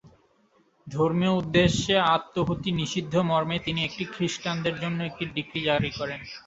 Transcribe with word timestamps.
ধর্মীয় 0.87 1.33
উদ্দেশ্যে 1.33 1.95
আত্মাহুতি 2.15 2.69
নিষিদ্ধ 2.79 3.13
মর্মে 3.29 3.57
তিনি 3.65 3.79
একটি 3.83 4.03
খ্রিষ্টানদের 4.13 4.75
জন্য 4.83 4.99
একটি 5.03 5.23
ডিক্রি 5.35 5.59
জারি 5.67 5.91
করেন। 5.99 6.19